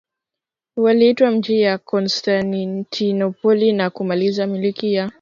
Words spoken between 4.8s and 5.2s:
ya